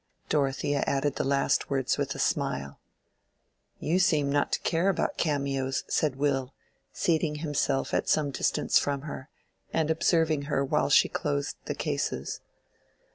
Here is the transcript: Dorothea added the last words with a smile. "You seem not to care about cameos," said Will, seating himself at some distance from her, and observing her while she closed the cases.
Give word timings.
Dorothea 0.29 0.83
added 0.87 1.17
the 1.17 1.23
last 1.23 1.69
words 1.69 1.99
with 1.99 2.15
a 2.15 2.17
smile. 2.17 2.79
"You 3.77 3.99
seem 3.99 4.31
not 4.31 4.51
to 4.53 4.59
care 4.61 4.89
about 4.89 5.15
cameos," 5.19 5.83
said 5.89 6.15
Will, 6.15 6.55
seating 6.91 7.35
himself 7.35 7.93
at 7.93 8.09
some 8.09 8.31
distance 8.31 8.79
from 8.79 9.01
her, 9.01 9.29
and 9.71 9.91
observing 9.91 10.45
her 10.49 10.65
while 10.65 10.89
she 10.89 11.07
closed 11.07 11.57
the 11.65 11.75
cases. 11.75 12.41